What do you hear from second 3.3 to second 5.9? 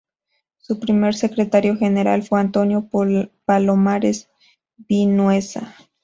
Palomares Vinuesa.